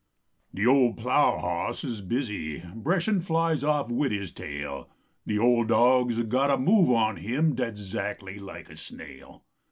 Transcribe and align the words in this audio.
RAIN 0.55 0.65
De 0.65 0.71
ole 0.71 0.93
plow 0.95 1.37
boss 1.39 1.83
is 1.83 2.01
busy 2.01 2.61
Breshin 2.61 3.21
flies 3.21 3.63
off 3.63 3.89
wid 3.91 4.11
his 4.11 4.31
tail, 4.31 4.89
De 5.27 5.37
ole 5.37 5.63
dog 5.63 6.11
s 6.11 6.17
got 6.23 6.49
a 6.49 6.57
move 6.57 6.89
on 6.89 7.17
him 7.17 7.53
Dat 7.53 7.73
s 7.73 7.81
zackly 7.93 8.39
like 8.41 8.71
a 8.71 8.77
snail. 8.77 9.43